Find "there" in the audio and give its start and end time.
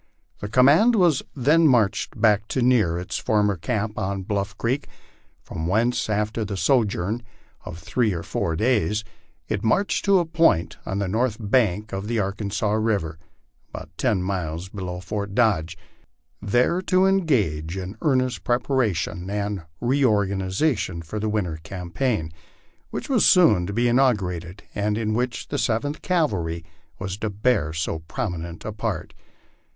16.41-16.81